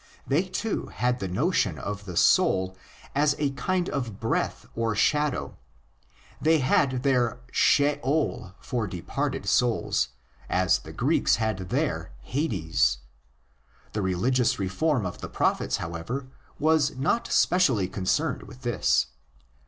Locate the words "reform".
14.57-15.05